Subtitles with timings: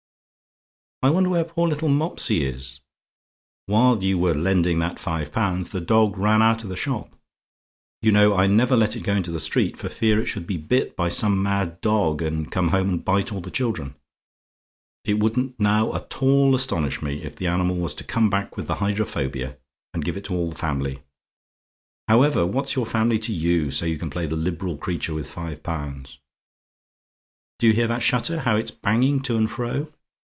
[1.03, 2.81] "I wonder where poor little Mopsy is!
[3.65, 7.15] While you were lending that five pounds, the dog ran out of the shop.
[8.03, 10.57] You know, I never let it go into the street, for fear it should be
[10.57, 13.95] bit by some mad dog, and come home and bite all the children.
[15.03, 18.67] It wouldn't now at all astonish me if the animal was to come back with
[18.67, 19.57] the hydrophobia,
[19.95, 21.01] and give it to all the family.
[22.09, 25.63] However, what's your family to you, so you can play the liberal creature with five
[25.63, 26.19] pounds?
[27.57, 29.91] "Do you hear that shutter, how it's banging to and fro?